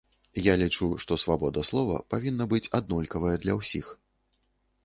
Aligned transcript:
Я 0.43 0.53
лічу, 0.61 0.87
што 1.03 1.17
свабода 1.25 1.65
слова 1.71 1.99
павінна 2.13 2.47
быць 2.55 2.65
аднолькавая 2.81 3.35
для 3.45 3.53
ўсіх. 3.63 3.93